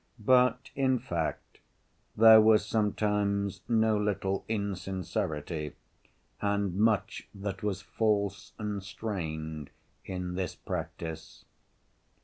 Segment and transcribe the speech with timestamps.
[0.17, 1.59] But, in fact,
[2.17, 5.73] there was sometimes no little insincerity,
[6.41, 9.69] and much that was false and strained
[10.03, 11.45] in this practice.